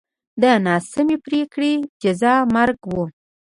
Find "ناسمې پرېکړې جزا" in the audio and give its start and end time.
0.65-2.35